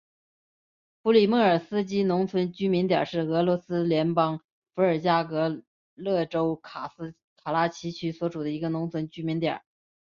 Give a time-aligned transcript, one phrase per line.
[1.03, 4.39] 普里莫尔斯基农村居民点是俄罗斯联邦
[4.73, 5.61] 伏尔加格
[5.93, 6.91] 勒州卡
[7.45, 9.61] 拉奇区所属的一个农村居民点。